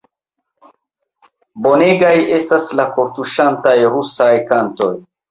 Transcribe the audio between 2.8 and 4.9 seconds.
kortuŝantaj rusaj kantoj!